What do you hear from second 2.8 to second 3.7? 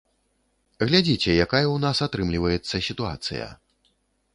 сітуацыя.